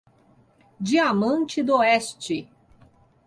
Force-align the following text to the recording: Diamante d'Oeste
Diamante 0.91 1.61
d'Oeste 1.63 2.39